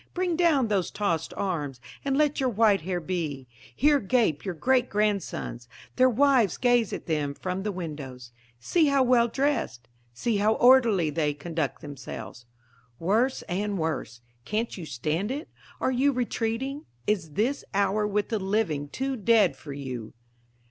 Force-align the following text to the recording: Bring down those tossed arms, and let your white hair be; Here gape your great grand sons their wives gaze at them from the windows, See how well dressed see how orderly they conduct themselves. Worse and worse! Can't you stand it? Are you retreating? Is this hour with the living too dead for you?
Bring 0.15 0.35
down 0.35 0.67
those 0.67 0.89
tossed 0.89 1.31
arms, 1.37 1.79
and 2.03 2.17
let 2.17 2.39
your 2.39 2.49
white 2.49 2.81
hair 2.81 2.99
be; 2.99 3.45
Here 3.75 3.99
gape 3.99 4.43
your 4.43 4.55
great 4.55 4.89
grand 4.89 5.21
sons 5.21 5.67
their 5.95 6.09
wives 6.09 6.57
gaze 6.57 6.91
at 6.91 7.05
them 7.05 7.35
from 7.35 7.61
the 7.61 7.71
windows, 7.71 8.31
See 8.59 8.87
how 8.87 9.03
well 9.03 9.27
dressed 9.27 9.87
see 10.11 10.37
how 10.37 10.53
orderly 10.53 11.11
they 11.11 11.35
conduct 11.35 11.81
themselves. 11.83 12.47
Worse 12.97 13.43
and 13.43 13.77
worse! 13.77 14.21
Can't 14.43 14.75
you 14.75 14.87
stand 14.87 15.29
it? 15.29 15.49
Are 15.79 15.91
you 15.91 16.11
retreating? 16.11 16.85
Is 17.05 17.33
this 17.33 17.63
hour 17.71 18.07
with 18.07 18.29
the 18.29 18.39
living 18.39 18.89
too 18.89 19.15
dead 19.15 19.55
for 19.55 19.71
you? 19.71 20.13